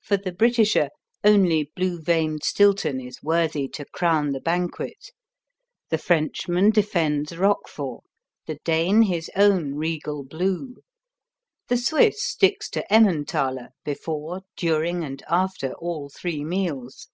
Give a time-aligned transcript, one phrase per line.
[0.00, 0.90] For the Britisher
[1.24, 5.10] only blue veined Stilton is worthy to crown the banquet.
[5.88, 8.04] The Frenchman defends Roquefort,
[8.46, 10.76] the Dane his own regal Blue;
[11.66, 17.08] the Swiss sticks to Emmentaler before, during and after all three meals.